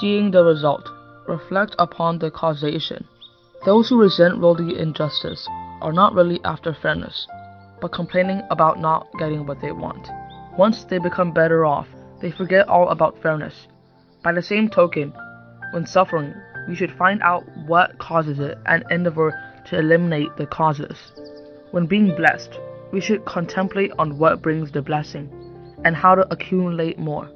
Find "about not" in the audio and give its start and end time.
8.50-9.06